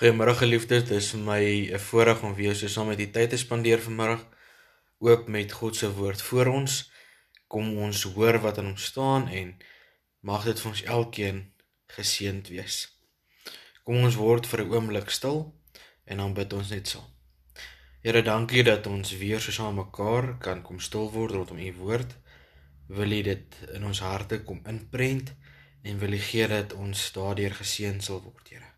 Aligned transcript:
Goeiemôre 0.00 0.32
geliefdes, 0.32 0.86
dis 0.88 1.10
vir 1.12 1.20
my 1.20 1.44
'n 1.76 1.78
voorreg 1.86 2.22
om 2.24 2.34
weer 2.34 2.54
so 2.54 2.68
saam 2.68 2.86
met 2.86 3.00
u 3.00 3.10
tyd 3.10 3.30
te 3.30 3.36
spandeer 3.36 3.80
vanmiddag. 3.82 4.22
Oop 4.98 5.28
met 5.28 5.52
God 5.52 5.76
se 5.76 5.92
woord 5.92 6.22
voor 6.22 6.46
ons. 6.46 6.90
Kom 7.46 7.76
ons 7.76 8.02
hoor 8.02 8.38
wat 8.40 8.58
in 8.58 8.64
hom 8.64 8.76
staan 8.76 9.28
en 9.28 9.56
mag 10.20 10.44
dit 10.44 10.60
vir 10.60 10.70
ons 10.70 10.82
elkeen 10.82 11.52
geseënd 11.96 12.48
wees. 12.48 12.76
Kom 13.84 13.96
ons 13.96 14.14
word 14.14 14.46
vir 14.46 14.60
'n 14.64 14.72
oomblik 14.72 15.10
stil 15.10 15.38
en 16.04 16.16
dan 16.16 16.34
bid 16.34 16.52
ons 16.52 16.70
net 16.70 16.88
saam. 16.88 17.10
Here, 18.02 18.22
dankie 18.22 18.62
dat 18.62 18.86
ons 18.86 19.12
weer 19.12 19.40
so 19.40 19.50
saam 19.50 19.74
mekaar 19.74 20.38
kan 20.38 20.62
kom 20.62 20.80
stil 20.80 21.10
word 21.10 21.32
rondom 21.32 21.58
u 21.58 21.72
woord. 21.72 22.16
Wil 22.86 23.12
u 23.12 23.22
dit 23.22 23.54
in 23.74 23.84
ons 23.84 24.00
harte 24.00 24.44
kom 24.44 24.60
inprent 24.66 25.34
en 25.82 25.98
wil 25.98 26.12
u 26.12 26.18
gee 26.18 26.48
dat 26.48 26.72
ons 26.72 27.12
daardeur 27.12 27.54
geseën 27.54 28.00
sal 28.00 28.22
word, 28.22 28.48
Here. 28.48 28.69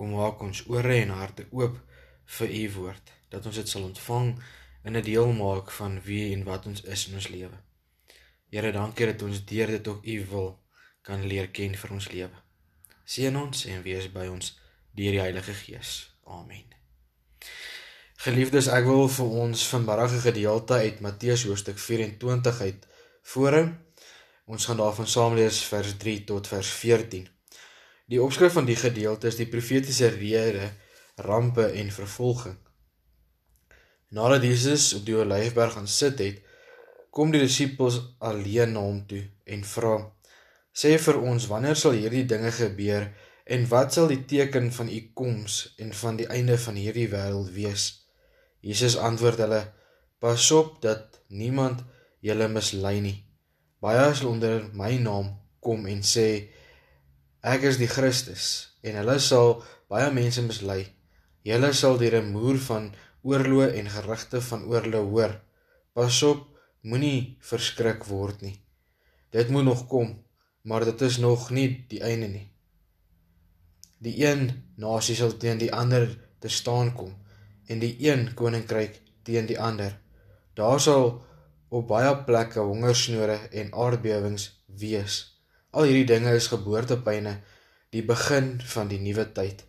Kom 0.00 0.14
maak 0.16 0.40
ons 0.40 0.62
ore 0.72 0.94
en 0.96 1.10
harte 1.12 1.44
oop 1.52 1.74
vir 2.34 2.52
u 2.56 2.60
woord, 2.72 3.10
dat 3.28 3.44
ons 3.44 3.56
dit 3.60 3.68
sal 3.68 3.82
ontvang 3.84 4.30
en 4.88 4.96
'n 4.96 5.02
deel 5.04 5.32
maak 5.36 5.70
van 5.78 5.98
wie 6.06 6.32
en 6.32 6.44
wat 6.44 6.66
ons 6.70 6.80
is 6.94 7.02
in 7.08 7.14
ons 7.18 7.26
lewe. 7.28 7.58
Here, 8.48 8.70
dankie 8.72 9.06
dat 9.06 9.22
ons 9.22 9.44
deur 9.44 9.66
dit 9.66 9.88
ook 9.88 10.06
u 10.06 10.24
wil 10.30 10.48
kan 11.02 11.26
leer 11.26 11.48
ken 11.48 11.76
vir 11.76 11.92
ons 11.92 12.08
lewe. 12.08 12.38
Seën 13.04 13.36
ons 13.36 13.64
en 13.66 13.82
wees 13.82 14.06
by 14.12 14.24
ons 14.26 14.58
deur 14.96 15.12
die 15.12 15.20
Heilige 15.20 15.52
Gees. 15.52 15.90
Amen. 16.24 16.64
Geliefdes, 18.16 18.68
ek 18.68 18.84
wil 18.84 19.08
vir 19.08 19.26
ons 19.42 19.66
vanmiddag 19.68 20.12
'n 20.12 20.26
gedeelte 20.28 20.74
uit 20.74 21.00
Matteus 21.00 21.44
hoofstuk 21.44 21.78
24 21.78 22.60
uit 22.60 22.86
voorhou. 23.22 23.68
Ons 24.46 24.64
gaan 24.64 24.76
daarvan 24.76 25.06
saam 25.06 25.34
lees 25.34 25.60
vers 25.64 25.96
3 25.96 26.24
tot 26.24 26.48
vers 26.48 26.68
14. 26.68 27.28
Die 28.10 28.18
opskrif 28.18 28.56
van 28.58 28.66
die 28.66 28.78
gedeelte 28.78 29.28
is 29.30 29.36
die 29.38 29.46
profetiese 29.46 30.08
rede 30.10 30.72
rampe 31.22 31.68
en 31.78 31.92
vervolging. 31.94 32.56
Nadat 34.10 34.42
Jesus 34.42 34.88
op 34.96 35.04
die 35.06 35.14
Olyfberg 35.14 35.76
gaan 35.76 35.86
sit 35.86 36.18
het, 36.18 36.40
kom 37.14 37.30
die 37.30 37.42
disippels 37.44 38.00
alleen 38.18 38.74
na 38.74 38.82
hom 38.82 39.04
toe 39.06 39.22
en 39.46 39.62
vra: 39.62 39.94
"Sê 40.74 40.96
vir 40.98 41.20
ons, 41.22 41.46
wanneer 41.46 41.78
sal 41.78 41.94
hierdie 41.94 42.26
dinge 42.26 42.50
gebeur 42.50 43.06
en 43.46 43.68
wat 43.70 43.94
sal 43.94 44.10
die 44.10 44.24
teken 44.32 44.72
van 44.74 44.90
u 44.90 45.00
koms 45.14 45.74
en 45.78 45.94
van 46.02 46.18
die 46.18 46.26
einde 46.26 46.58
van 46.58 46.74
hierdie 46.74 47.08
wêreld 47.14 47.54
wees?" 47.54 47.84
Jesus 48.60 48.96
antwoord 48.98 49.38
hulle: 49.38 49.62
"Pas 50.18 50.50
op 50.50 50.82
dat 50.82 51.22
niemand 51.28 51.84
julle 52.20 52.48
mislei 52.48 53.00
nie. 53.00 53.18
Baie 53.78 54.14
sal 54.14 54.34
onder 54.34 54.66
my 54.74 54.96
naam 54.98 55.36
kom 55.60 55.86
en 55.86 56.02
sê: 56.02 56.50
Ek 57.40 57.62
is 57.64 57.78
die 57.80 57.88
Christus 57.88 58.76
en 58.84 58.98
hulle 59.00 59.14
sal 59.24 59.62
baie 59.88 60.10
mense 60.12 60.42
mislei. 60.44 60.82
Julle 61.40 61.70
sal 61.72 61.96
die 61.96 62.10
rumoer 62.12 62.58
van 62.60 62.90
oorlog 63.24 63.72
en 63.80 63.88
gerugte 63.88 64.42
van 64.44 64.66
oorlog 64.68 65.06
hoor. 65.08 65.32
Pas 65.96 66.18
op, 66.28 66.42
moenie 66.84 67.38
verskrik 67.40 68.04
word 68.04 68.44
nie. 68.44 68.58
Dit 69.32 69.48
moet 69.48 69.64
nog 69.64 69.86
kom, 69.88 70.18
maar 70.68 70.84
dit 70.84 71.00
is 71.08 71.16
nog 71.16 71.48
nie 71.50 71.86
die 71.88 72.02
einde 72.04 72.28
nie. 72.28 72.46
Die 74.04 74.20
een 74.20 74.50
nasie 74.76 75.16
sal 75.16 75.32
teen 75.40 75.56
die 75.64 75.72
ander 75.72 76.12
te 76.44 76.52
staan 76.52 76.92
kom 76.92 77.16
en 77.72 77.80
die 77.80 77.94
een 78.04 78.34
koninkryk 78.36 79.00
teen 79.24 79.48
die 79.48 79.56
ander. 79.56 79.96
Daar 80.52 80.80
sal 80.80 81.22
op 81.72 81.88
baie 81.88 82.12
plekke 82.28 82.60
hongersnode 82.60 83.40
en 83.48 83.72
aardbewings 83.72 84.50
wees. 84.66 85.29
Al 85.70 85.86
hierdie 85.86 86.08
dinge 86.08 86.32
is 86.34 86.48
geboortepyne, 86.50 87.36
die 87.94 88.02
begin 88.06 88.56
van 88.72 88.88
die 88.90 88.98
nuwe 89.02 89.26
tyd. 89.34 89.62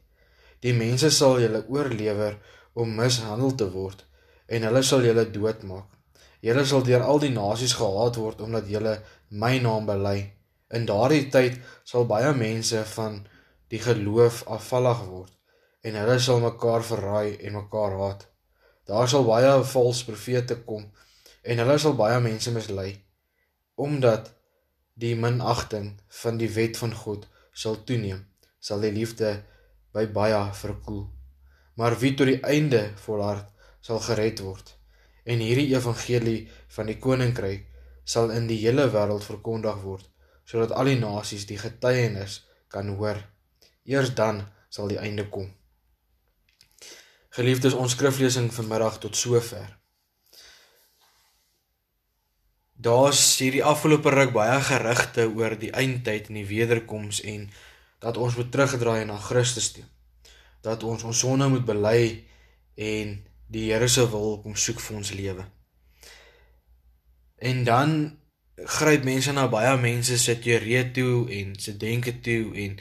Die 0.62 0.74
mense 0.78 1.10
sal 1.14 1.40
julle 1.42 1.64
oorlewer 1.70 2.38
om 2.78 2.94
mishandel 2.98 3.56
te 3.58 3.68
word 3.74 4.06
en 4.52 4.66
hulle 4.68 4.82
sal 4.86 5.06
julle 5.06 5.26
doodmaak. 5.34 5.88
Julle 6.42 6.64
sal 6.66 6.84
deur 6.86 7.06
al 7.06 7.22
die 7.22 7.34
nasies 7.34 7.76
gehaat 7.78 8.18
word 8.22 8.42
omdat 8.46 8.70
julle 8.70 8.96
my 9.30 9.54
naam 9.64 9.86
bely. 9.90 10.18
In 10.74 10.88
daardie 10.90 11.28
tyd 11.34 11.60
sal 11.88 12.08
baie 12.10 12.34
mense 12.38 12.82
van 12.96 13.22
die 13.72 13.82
geloof 13.82 14.42
afvallig 14.58 15.06
word 15.10 15.38
en 15.86 15.98
hulle 15.98 16.18
sal 16.22 16.42
mekaar 16.44 16.86
verraai 16.86 17.38
en 17.38 17.58
mekaar 17.58 17.98
haat. 18.02 18.28
Daar 18.90 19.10
sal 19.10 19.26
baie 19.26 19.54
valse 19.74 20.06
profete 20.10 20.62
kom 20.66 20.90
en 21.42 21.64
hulle 21.64 21.78
sal 21.82 21.98
baie 21.98 22.20
mense 22.22 22.54
mislei 22.54 22.92
omdat 23.82 24.30
die 25.02 25.16
minagting 25.18 25.96
van 26.22 26.38
die 26.38 26.50
wet 26.54 26.78
van 26.78 26.94
God 26.94 27.26
sal 27.54 27.80
toeneem, 27.88 28.22
sal 28.60 28.84
die 28.86 28.94
liefde 28.94 29.34
by 29.96 30.06
baie 30.14 30.44
verkoel. 30.56 31.08
Maar 31.76 31.98
wie 32.00 32.14
tot 32.16 32.30
die 32.30 32.42
einde 32.46 32.84
volhard, 33.06 33.48
sal 33.82 34.00
gered 34.06 34.44
word. 34.46 34.76
En 35.26 35.42
hierdie 35.42 35.72
evangelie 35.74 36.46
van 36.76 36.90
die 36.90 36.98
koninkryk 37.02 37.66
sal 38.04 38.32
in 38.36 38.48
die 38.50 38.60
hele 38.62 38.88
wêreld 38.94 39.26
verkondig 39.26 39.82
word, 39.86 40.06
sodat 40.46 40.74
al 40.78 40.90
die 40.90 41.00
nasies 41.00 41.48
die 41.50 41.60
getuienis 41.62 42.42
kan 42.72 42.94
hoor. 42.98 43.20
Eers 43.86 44.14
dan 44.18 44.46
sal 44.70 44.92
die 44.92 45.02
einde 45.02 45.28
kom. 45.30 45.50
Geliefdes, 47.32 47.74
ons 47.74 47.96
skriflesing 47.96 48.50
vanmiddag 48.52 49.00
tot 49.04 49.16
sover. 49.16 49.70
Daar's 52.82 53.22
hierdie 53.38 53.64
afgelope 53.64 54.10
ruk 54.10 54.32
baie 54.34 54.58
gerugte 54.66 55.28
oor 55.30 55.54
die 55.60 55.70
eindtyd 55.78 56.32
en 56.32 56.40
die 56.40 56.48
wederkoms 56.50 57.20
en 57.30 57.50
dat 58.02 58.18
ons 58.18 58.38
moet 58.40 58.50
terugdraai 58.52 59.06
na 59.06 59.18
Christus 59.22 59.70
toe. 59.76 59.84
Dat 60.66 60.84
ons 60.84 61.04
ons 61.06 61.20
sonde 61.26 61.50
moet 61.52 61.66
bely 61.66 62.24
en 62.76 63.20
die 63.52 63.68
Here 63.70 63.90
se 63.92 64.08
wil 64.10 64.40
kom 64.42 64.56
soek 64.56 64.82
vir 64.82 64.98
ons 64.98 65.12
lewe. 65.14 65.46
En 67.38 67.64
dan 67.68 67.94
gryp 68.56 69.06
mense 69.06 69.34
na 69.34 69.46
baie 69.52 69.76
mense 69.82 70.18
se 70.18 70.38
teorieë 70.42 70.92
toe 70.96 71.28
en 71.38 71.54
se 71.60 71.76
denke 71.78 72.16
toe 72.26 72.54
en 72.66 72.80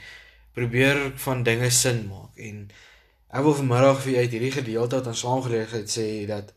probeer 0.57 1.11
van 1.25 1.43
dinge 1.43 1.71
sin 1.71 2.07
maak 2.09 2.41
en 2.49 2.65
ek 3.31 3.45
wil 3.47 3.57
vanmiddag 3.61 4.01
vir 4.05 4.19
uit 4.19 4.35
hierdie 4.35 4.57
gedeelte 4.57 4.99
wat 4.99 5.13
ons 5.13 5.23
saamgelees 5.25 5.77
het 5.77 5.93
sê 5.93 6.09
dat 6.29 6.53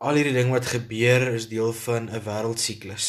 al 0.00 0.16
hierdie 0.16 0.36
ding 0.36 0.48
wat 0.52 0.70
gebeur 0.72 1.26
is 1.34 1.48
deel 1.50 1.72
van 1.84 2.08
'n 2.08 2.22
wêreldsiklus. 2.24 3.06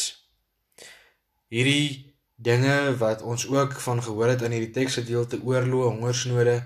Hierdie 1.48 2.12
dinge 2.36 2.96
wat 2.98 3.22
ons 3.22 3.46
ook 3.48 3.72
van 3.80 4.02
gehoor 4.02 4.28
het 4.28 4.42
in 4.42 4.52
hierdie 4.52 4.76
teksgedeelte 4.76 5.40
oorlog, 5.42 5.88
hongersnode, 5.88 6.58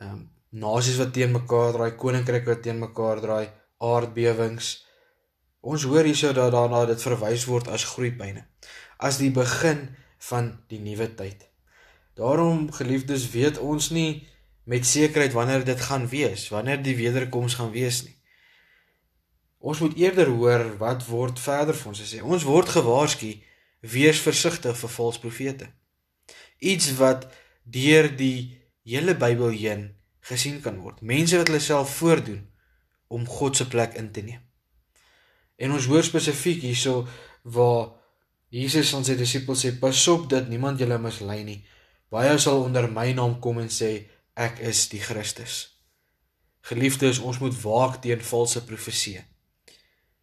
ehm 0.00 0.12
um, 0.12 0.28
nasies 0.50 0.98
wat 0.98 1.12
teen 1.12 1.32
mekaar 1.32 1.72
draai, 1.72 1.92
koninkryke 1.96 2.50
wat 2.50 2.62
teen 2.62 2.78
mekaar 2.78 3.20
draai, 3.20 3.50
aardbewings. 3.78 4.84
Ons 5.60 5.84
hoor 5.84 6.04
hierso 6.04 6.32
dat 6.32 6.52
daarna 6.52 6.84
dit 6.86 7.02
verwys 7.02 7.44
word 7.46 7.68
as 7.68 7.84
groeipyne, 7.84 8.44
as 8.98 9.18
die 9.18 9.30
begin 9.30 9.88
van 10.18 10.64
die 10.68 10.80
nuwe 10.80 11.14
tyd. 11.14 11.46
Daarom 12.14 12.72
geliefdes, 12.72 13.30
weet 13.30 13.58
ons 13.58 13.90
nie 13.90 14.28
met 14.64 14.86
sekerheid 14.86 15.32
wanneer 15.32 15.64
dit 15.64 15.80
gaan 15.80 16.08
wees, 16.08 16.48
wanneer 16.48 16.82
die 16.82 16.96
wederkoms 16.96 17.54
gaan 17.54 17.70
wees 17.70 18.04
nie. 18.04 18.19
Ons 19.60 19.80
moet 19.84 19.96
eerder 20.00 20.30
hoor 20.32 20.64
wat 20.80 21.04
word 21.06 21.40
verder 21.40 21.76
vir 21.76 21.92
ons 21.92 22.00
sê. 22.00 22.22
Ons 22.24 22.46
word 22.48 22.72
gewaarsku 22.72 23.34
wees 23.92 24.20
versigtig 24.24 24.76
vir 24.76 24.92
valse 24.96 25.20
profete. 25.20 25.68
Iets 26.60 26.94
wat 26.96 27.26
deur 27.64 28.08
die 28.16 28.56
hele 28.88 29.14
Bybel 29.14 29.52
heen 29.52 29.90
gesien 30.24 30.60
kan 30.64 30.80
word. 30.80 31.02
Mense 31.04 31.36
wat 31.36 31.52
hulle 31.52 31.60
self 31.60 31.98
voordoen 32.00 32.46
om 33.12 33.26
God 33.28 33.56
se 33.56 33.66
plek 33.68 33.96
in 34.00 34.08
te 34.12 34.24
neem. 34.24 34.40
En 35.60 35.76
ons 35.76 35.88
hoor 35.92 36.04
spesifiek 36.06 36.62
hierso 36.64 37.04
waar 37.44 37.90
Jesus 38.50 38.94
aan 38.96 39.04
sy 39.04 39.14
disippels 39.18 39.64
sê: 39.64 39.74
"Pas 39.78 40.06
op 40.08 40.28
dat 40.30 40.48
niemand 40.48 40.80
julle 40.80 40.98
mislei 40.98 41.42
nie. 41.44 41.60
Baie 42.10 42.38
sal 42.38 42.64
onder 42.64 42.88
my 42.90 43.12
naam 43.12 43.38
kom 43.40 43.60
en 43.60 43.68
sê 43.68 44.08
ek 44.34 44.58
is 44.60 44.88
die 44.88 45.00
Christus." 45.00 45.76
Geliefdes, 46.60 47.18
ons 47.18 47.38
moet 47.38 47.54
waak 47.62 48.00
teen 48.02 48.20
valse 48.20 48.64
profeseë. 48.64 49.29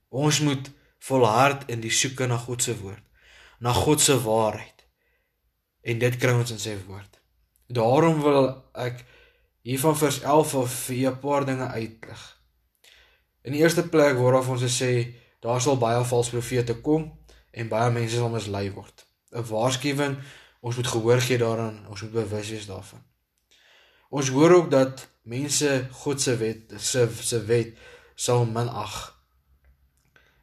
Ons 0.10 0.40
moet 0.40 0.72
volhard 1.00 1.68
in 1.72 1.82
die 1.84 1.92
soeke 1.92 2.28
na 2.28 2.38
God 2.38 2.64
se 2.64 2.78
woord, 2.80 3.04
na 3.60 3.74
God 3.74 4.02
se 4.02 4.16
waarheid. 4.22 4.86
En 5.82 6.00
dit 6.00 6.18
kry 6.20 6.34
ons 6.36 6.52
in 6.52 6.60
sy 6.60 6.76
woord. 6.88 7.20
Daarom 7.68 8.22
wil 8.24 8.50
ek 8.74 9.04
hier 9.68 9.80
van 9.80 9.98
vers 9.98 10.22
11 10.22 10.56
of 10.56 10.72
vir 10.88 11.12
'n 11.12 11.20
paar 11.20 11.46
dinge 11.46 11.68
uitlig. 11.68 12.22
In 13.42 13.52
die 13.52 13.62
eerste 13.62 13.88
plek 13.88 14.18
waarop 14.18 14.48
ons 14.48 14.64
sê 14.82 15.14
daar 15.40 15.62
sal 15.62 15.78
baie 15.78 16.04
valse 16.04 16.32
profete 16.32 16.76
kom 16.82 17.20
en 17.52 17.68
baie 17.68 17.92
mense 17.92 18.16
sal 18.16 18.30
mislei 18.30 18.72
word. 18.72 19.06
'n 19.32 19.44
Waarskuwing, 19.44 20.18
ons 20.62 20.76
moet 20.76 20.88
gehoor 20.88 21.22
gee 21.22 21.38
daaraan, 21.38 21.88
ons 21.88 22.02
moet 22.02 22.12
bewus 22.12 22.50
wees 22.50 22.66
daarvan. 22.66 23.04
Ons 24.10 24.30
hoor 24.30 24.52
ook 24.52 24.72
dat 24.72 25.08
mense 25.22 25.88
God 25.92 26.22
se 26.22 26.38
wet 26.38 26.74
se 26.78 27.10
se 27.22 27.46
wet 27.46 27.78
sal 28.16 28.46
minag. 28.46 29.17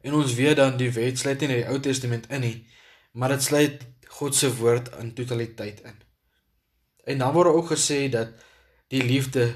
En 0.04 0.14
ons 0.14 0.34
weet 0.36 0.58
dan 0.60 0.76
die 0.80 0.90
wet 0.92 1.18
sluit 1.18 1.40
nie 1.40 1.50
die 1.56 1.66
Ou 1.72 1.78
Testament 1.80 2.28
in 2.32 2.44
nie, 2.44 2.56
maar 3.16 3.32
dit 3.32 3.42
sluit 3.42 3.84
God 4.18 4.36
se 4.36 4.50
woord 4.58 4.90
in 5.00 5.14
totaliteit 5.16 5.80
in. 5.82 5.96
En 7.04 7.22
dan 7.22 7.32
word 7.34 7.54
ook 7.56 7.72
gesê 7.72 8.06
dat 8.12 8.34
die 8.92 9.02
liefde 9.02 9.48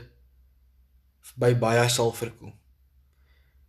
by 1.37 1.53
baie 1.59 1.85
sal 1.93 2.13
verkoel. 2.17 2.55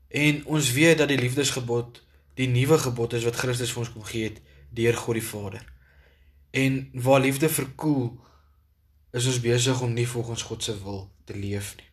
En 0.10 0.46
ons 0.46 0.72
weet 0.74 0.98
dat 0.98 1.12
die 1.12 1.20
liefdesgebod 1.20 2.02
die 2.40 2.48
nuwe 2.48 2.78
gebod 2.80 3.14
is 3.18 3.28
wat 3.28 3.36
Christus 3.36 3.74
vir 3.75 3.84
ons 3.84 3.92
kom 3.92 4.08
gee 4.08 4.30
het 4.30 4.40
deur 4.72 4.96
God 4.96 5.20
die 5.20 5.25
Vader. 5.25 5.66
En 6.56 6.80
waar 6.94 7.20
liefde 7.22 7.50
verkoel, 7.52 8.16
is 9.12 9.28
ons 9.28 9.42
besig 9.44 9.82
om 9.82 9.94
nie 9.94 10.08
volgens 10.08 10.46
God 10.48 10.64
se 10.64 10.75
wil 10.84 11.10
te 11.25 11.36
leef 11.36 11.75
nie. 11.78 11.88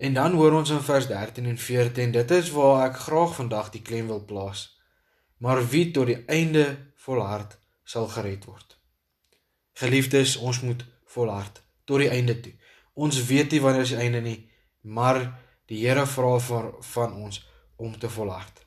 En 0.00 0.16
dan 0.16 0.32
hoor 0.32 0.56
ons 0.56 0.70
in 0.72 0.80
vers 0.80 1.06
13 1.06 1.46
en 1.46 1.58
14, 1.58 2.12
dit 2.16 2.30
is 2.30 2.50
waar 2.56 2.86
ek 2.88 3.02
graag 3.04 3.34
vandag 3.36 3.68
die 3.74 3.82
klem 3.84 4.06
wil 4.08 4.22
plaas. 4.24 4.62
Maar 5.44 5.60
wie 5.68 5.90
tot 5.92 6.08
die 6.08 6.22
einde 6.24 6.64
volhard 7.04 7.58
sal 7.84 8.08
gered 8.08 8.46
word. 8.48 8.78
Geliefdes, 9.76 10.36
ons 10.36 10.62
moet 10.64 10.84
volhard 11.12 11.60
tot 11.84 12.00
die 12.00 12.08
einde 12.08 12.38
toe. 12.40 12.54
Ons 12.96 13.20
weet 13.28 13.52
nie 13.52 13.60
wanneer 13.60 13.84
is 13.84 13.92
die 13.92 14.00
einde 14.00 14.24
nie, 14.24 14.38
maar 14.80 15.20
die 15.68 15.82
Here 15.84 16.06
vra 16.06 16.38
van, 16.48 16.72
van 16.80 17.14
ons 17.14 17.42
om 17.76 17.92
te 17.98 18.08
volhard. 18.08 18.64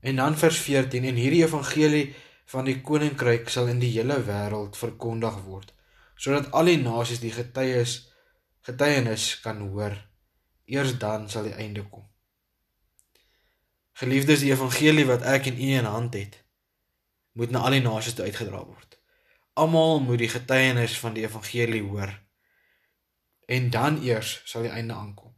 En 0.00 0.20
dan 0.20 0.36
vers 0.36 0.58
14 0.68 1.04
en 1.04 1.16
hierdie 1.16 1.44
evangelie 1.44 2.06
van 2.52 2.68
die 2.68 2.80
koninkryk 2.84 3.48
sal 3.48 3.70
in 3.72 3.80
die 3.80 3.92
hele 3.96 4.20
wêreld 4.26 4.76
verkondig 4.76 5.40
word 5.48 5.72
sodat 6.14 6.52
al 6.54 6.68
die 6.70 6.78
nasies 6.78 7.22
die 7.22 7.32
getuies 7.34 7.94
getuienis 8.64 9.40
kan 9.44 9.60
hoor. 9.68 9.96
Eers 10.64 10.96
dan 10.98 11.28
sal 11.30 11.48
die 11.50 11.56
einde 11.60 11.84
kom. 11.88 12.06
Geliefdes 14.00 14.42
die 14.42 14.50
evangelie 14.50 15.04
wat 15.06 15.22
ek 15.28 15.50
en 15.52 15.60
u 15.60 15.68
in 15.80 15.90
hand 15.90 16.16
het 16.16 16.40
moet 17.34 17.50
na 17.50 17.64
al 17.66 17.76
die 17.76 17.82
nasies 17.82 18.14
toe 18.14 18.24
uitgedra 18.24 18.62
word. 18.64 18.98
Almal 19.58 20.00
moet 20.00 20.22
die 20.22 20.30
getuienis 20.30 20.96
van 21.02 21.14
die 21.14 21.26
evangelie 21.26 21.82
hoor. 21.82 22.10
En 23.46 23.70
dan 23.70 24.00
eers 24.02 24.40
sal 24.50 24.66
die 24.66 24.72
einde 24.72 24.94
aankom. 24.94 25.34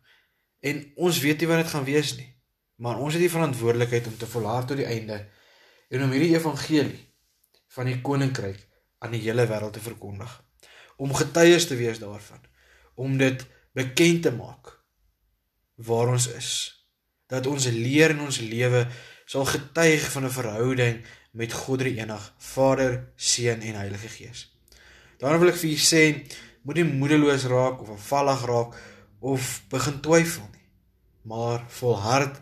En 0.61 0.83
ons 0.95 1.21
weet 1.21 1.41
nie 1.41 1.49
wat 1.51 1.65
dit 1.65 1.73
gaan 1.73 1.89
wees 1.89 2.17
nie 2.17 2.37
maar 2.77 2.99
ons 3.01 3.15
het 3.17 3.23
die 3.23 3.33
verantwoordelikheid 3.33 4.07
om 4.07 4.17
te 4.17 4.27
volhard 4.29 4.69
tot 4.69 4.81
die 4.81 4.89
einde 4.89 5.17
en 5.89 6.03
om 6.03 6.13
hierdie 6.13 6.35
evangelie 6.35 6.99
van 7.77 7.89
die 7.89 8.01
koninkryk 8.05 8.61
aan 8.99 9.15
die 9.17 9.23
hele 9.25 9.47
wêreld 9.49 9.77
te 9.77 9.85
verkondig. 9.85 10.33
Om 10.97 11.15
getuies 11.15 11.67
te 11.69 11.77
wees 11.77 12.01
daarvan 12.01 12.45
om 12.97 13.17
dit 13.21 13.45
bekend 13.77 14.25
te 14.27 14.33
maak 14.33 14.73
waar 15.77 16.13
ons 16.15 16.29
is 16.33 16.51
dat 17.29 17.47
ons 17.47 17.69
leer 17.75 18.15
in 18.15 18.23
ons 18.25 18.41
lewe 18.41 18.87
sal 19.27 19.45
getuig 19.45 20.05
van 20.15 20.25
'n 20.25 20.37
verhouding 20.39 21.01
met 21.33 21.53
God 21.53 21.85
die 21.85 21.99
enig 21.99 22.35
Vader, 22.39 23.13
Seun 23.17 23.61
en 23.61 23.75
Heilige 23.75 24.09
Gees. 24.09 24.53
Daarom 25.19 25.41
wil 25.41 25.53
ek 25.53 25.61
vir 25.61 25.71
julle 25.71 25.91
sê, 25.93 26.03
moenie 26.63 26.85
moedeloos 26.85 27.45
raak 27.45 27.83
of 27.83 27.91
afvallig 27.91 28.47
raak 28.47 28.77
of 29.21 29.63
begin 29.69 30.01
twyfel 30.01 30.49
nie, 30.53 30.69
maar 31.23 31.65
volhard 31.69 32.41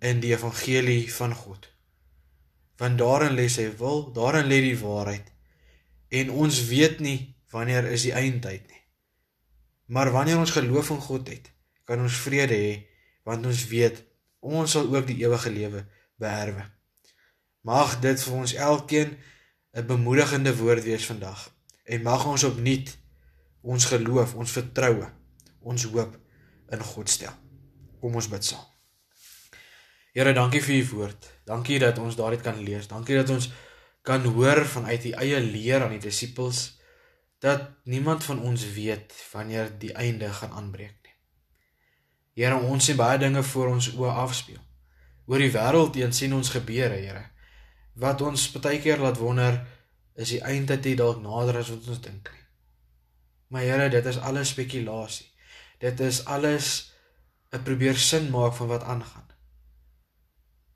in 0.00 0.20
die 0.20 0.32
evangelie 0.32 1.12
van 1.12 1.34
God 1.34 1.72
want 2.82 2.98
daarin 2.98 3.36
lê 3.38 3.46
sy 3.52 3.68
wil, 3.78 4.08
daarin 4.14 4.48
lê 4.50 4.58
die 4.64 4.78
waarheid. 4.78 5.28
En 6.18 6.32
ons 6.44 6.56
weet 6.66 6.98
nie 7.04 7.18
wanneer 7.54 7.86
is 7.94 8.08
die 8.08 8.14
eindtyd 8.16 8.64
nie. 8.66 8.81
Maar 9.86 10.10
wanneer 10.10 10.38
ons 10.38 10.50
geloof 10.50 10.90
in 10.90 11.00
God 11.00 11.28
het, 11.28 11.50
kan 11.84 12.00
ons 12.00 12.22
vrede 12.24 12.54
hê 12.54 12.72
want 13.26 13.46
ons 13.46 13.66
weet 13.70 14.02
ons 14.42 14.70
sal 14.70 14.88
ook 14.90 15.06
die 15.06 15.20
ewige 15.22 15.50
lewe 15.50 15.84
beerwe. 16.18 16.64
Mag 17.62 18.00
dit 18.02 18.22
vir 18.22 18.34
ons 18.34 18.54
elkeen 18.54 19.16
'n 19.74 19.86
bemoedigende 19.86 20.56
woord 20.56 20.84
wees 20.84 21.06
vandag 21.06 21.50
en 21.84 22.02
mag 22.02 22.26
ons 22.26 22.44
opnuut 22.44 22.98
ons 23.62 23.84
geloof, 23.84 24.34
ons 24.34 24.50
vertroue, 24.50 25.06
ons 25.60 25.84
hoop 25.84 26.18
in 26.70 26.80
God 26.80 27.08
stel. 27.08 27.34
Kom 28.00 28.14
ons 28.14 28.28
bid 28.28 28.44
saam. 28.44 28.66
Here, 30.12 30.32
dankie 30.32 30.60
vir 30.60 30.74
u 30.74 30.86
woord. 30.96 31.28
Dankie 31.44 31.78
dat 31.78 31.98
ons 31.98 32.16
daaruit 32.16 32.42
kan 32.42 32.58
lees. 32.60 32.88
Dankie 32.88 33.16
dat 33.16 33.30
ons 33.30 33.50
kan 34.02 34.20
hoor 34.20 34.64
vanuit 34.66 35.04
u 35.04 35.10
eie 35.10 35.40
leer 35.40 35.82
aan 35.82 35.94
die 35.94 36.02
disippels 36.02 36.81
dat 37.42 37.70
niemand 37.84 38.24
van 38.24 38.40
ons 38.40 38.72
weet 38.72 39.14
wanneer 39.32 39.72
die 39.78 39.92
einde 39.92 40.28
gaan 40.32 40.52
aanbreek 40.52 40.94
nie. 41.02 41.14
Here, 42.38 42.54
ons 42.54 42.86
sien 42.86 42.96
baie 42.96 43.18
dinge 43.18 43.42
voor 43.42 43.72
ons 43.74 43.88
oë 43.98 44.12
afspeel. 44.22 44.60
Oor 45.26 45.42
die 45.42 45.50
wêreld 45.50 45.90
teen 45.96 46.14
sien 46.14 46.36
ons 46.36 46.52
gebeure, 46.54 47.00
Here. 47.02 47.24
Wat 47.98 48.22
ons 48.22 48.46
baie 48.54 48.78
keer 48.80 49.02
laat 49.02 49.18
wonder 49.18 49.58
is 50.14 50.36
die 50.36 50.40
eindtyd 50.46 50.86
nie 50.86 50.94
dalk 51.02 51.18
nader 51.24 51.58
as 51.64 51.74
wat 51.74 51.90
ons 51.90 52.00
dink 52.06 52.30
nie. 52.30 52.46
Maar 53.50 53.66
Here, 53.66 53.90
dit 53.90 54.06
is 54.06 54.22
alles 54.22 54.54
spekulasie. 54.54 55.26
Dit 55.82 56.00
is 56.00 56.24
alles 56.24 56.92
'n 57.50 57.62
probeer 57.62 57.98
sin 57.98 58.30
maak 58.30 58.54
van 58.54 58.68
wat 58.68 58.82
aangaan. 58.82 59.28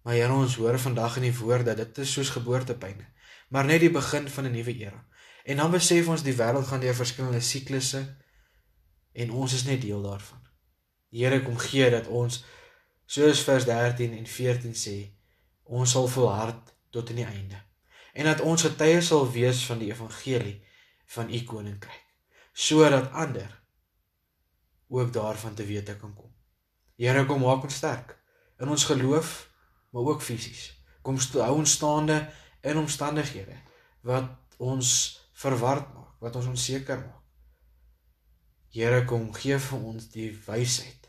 Maar 0.03 0.15
Here, 0.15 0.33
ons 0.33 0.57
hoor 0.57 0.79
vandag 0.79 1.17
in 1.17 1.31
die 1.31 1.39
woord 1.39 1.65
dat 1.65 1.77
dit 1.77 1.99
is 1.99 2.13
soos 2.13 2.31
geboortepyne, 2.31 3.07
maar 3.49 3.65
net 3.65 3.81
die 3.81 3.91
begin 3.91 4.29
van 4.29 4.45
'n 4.45 4.53
nuwe 4.53 4.75
era. 4.75 5.07
En 5.47 5.57
dan 5.57 5.71
besef 5.71 6.09
ons 6.11 6.25
die 6.27 6.35
wêreld 6.35 6.67
gaan 6.67 6.83
deur 6.83 6.95
verskillende 6.95 7.41
siklusse 7.41 8.03
en 9.15 9.31
ons 9.31 9.53
is 9.55 9.65
net 9.65 9.81
deel 9.81 10.03
daarvan. 10.03 10.41
Here, 11.15 11.39
kom 11.43 11.59
gee 11.63 11.87
dat 11.91 12.09
ons 12.11 12.41
soos 13.07 13.43
vers 13.47 13.65
13 13.65 14.17
en 14.19 14.27
14 14.27 14.75
sê, 14.75 14.97
ons 15.63 15.91
sal 15.91 16.09
volhard 16.11 16.73
tot 16.91 17.13
aan 17.13 17.21
die 17.21 17.29
einde. 17.29 17.61
En 18.19 18.27
dat 18.27 18.43
ons 18.43 18.67
getuies 18.67 19.07
sal 19.07 19.29
wees 19.31 19.63
van 19.69 19.79
die 19.79 19.93
evangelie 19.93 20.57
van 21.15 21.31
u 21.31 21.43
koninkryk, 21.47 22.03
sodat 22.53 23.13
ander 23.13 23.53
ook 24.89 25.13
daarvan 25.13 25.55
te 25.55 25.67
wete 25.67 25.95
kan 26.01 26.15
kom. 26.15 26.33
Here, 26.99 27.23
kom 27.27 27.45
maak 27.45 27.63
ons 27.69 27.79
sterk 27.79 28.17
in 28.59 28.73
ons 28.73 28.89
geloof 28.89 29.47
maar 29.95 30.11
ook 30.11 30.23
fisies. 30.23 30.73
Kom 31.03 31.21
hou 31.39 31.55
ons 31.61 31.77
staande 31.79 32.19
in 32.67 32.79
omstandighede 32.83 33.55
wat 34.03 34.59
ons 34.59 34.91
verward 35.37 35.93
maak, 35.95 36.17
wat 36.21 36.37
ons 36.41 36.49
onseker 36.53 37.01
maak. 37.03 37.23
Here 38.73 39.05
kom 39.09 39.29
gee 39.37 39.59
vir 39.61 39.85
ons 39.91 40.09
die 40.13 40.31
wysheid, 40.47 41.09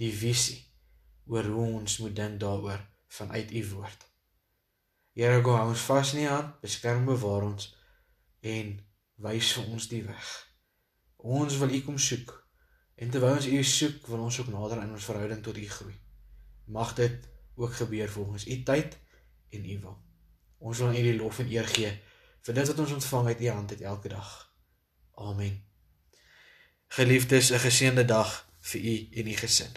die 0.00 0.12
visie 0.12 0.62
oor 1.26 1.46
hoe 1.48 1.66
ons 1.80 1.98
moet 2.02 2.16
dink 2.16 2.40
daaroor 2.40 2.82
vanuit 3.18 3.52
u 3.52 3.62
woord. 3.74 4.06
Here 5.16 5.40
kom 5.44 5.56
hou 5.58 5.68
ons 5.72 5.84
vas 5.88 6.12
in 6.14 6.24
u 6.24 6.26
hand, 6.28 6.56
beskerm 6.64 7.06
bewaar 7.08 7.48
ons 7.50 7.70
en 8.44 8.74
wys 9.24 9.52
vir 9.56 9.70
ons 9.72 9.88
die 9.92 10.02
weg. 10.06 10.32
Ons 11.16 11.56
wil 11.60 11.72
u 11.72 11.80
kom 11.84 12.00
soek 12.00 12.34
en 12.96 13.12
terwyl 13.12 13.38
ons 13.38 13.48
u 13.48 13.62
soek, 13.64 14.02
wil 14.08 14.26
ons 14.28 14.40
ook 14.40 14.52
nader 14.52 14.84
in 14.84 14.92
ons 14.96 15.08
verhouding 15.08 15.40
tot 15.44 15.56
u 15.56 15.68
groei. 15.68 15.96
Mag 16.72 16.94
dit 16.96 17.28
ook 17.56 17.72
gebeur 17.76 18.12
volgens 18.12 18.46
u 18.48 18.60
tyd 18.68 18.96
en 19.52 19.64
u 19.64 19.78
wil. 19.80 19.96
Ons 20.58 20.80
wil 20.80 20.92
aan 20.92 21.00
u 21.00 21.08
die 21.10 21.16
lof 21.16 21.40
en 21.44 21.52
eer 21.52 21.68
gee 21.72 21.92
vir 22.46 22.54
dit 22.54 22.68
wat 22.70 22.78
ons 22.78 22.92
ontvang 22.92 23.26
uit 23.26 23.40
u 23.40 23.48
hand 23.48 23.70
het 23.70 23.80
elke 23.80 24.08
dag. 24.08 24.52
Amen. 25.14 25.64
Geliefdes, 26.88 27.50
'n 27.50 27.58
geseënde 27.58 28.04
dag 28.04 28.48
vir 28.60 28.80
u 28.80 29.08
en 29.12 29.26
u 29.26 29.34
gesin. 29.36 29.72